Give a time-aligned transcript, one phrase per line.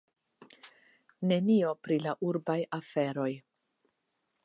[1.33, 3.31] Nenio pri la urbaj aferoj.